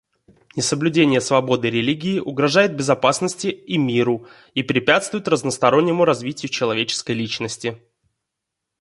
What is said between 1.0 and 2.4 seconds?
свободы религии